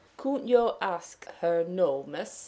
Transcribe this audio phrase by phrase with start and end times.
[0.17, 2.39] "Couldn't you ask her now, miss?